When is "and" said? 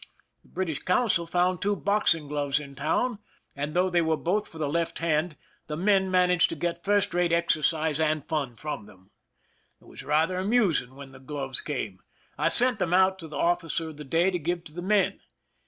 3.55-3.75, 7.99-8.27